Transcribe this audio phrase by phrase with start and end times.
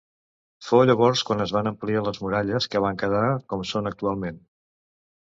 [0.67, 3.23] Fou llavors quan es van ampliar les muralles, que van quedar
[3.55, 4.47] com són actualment.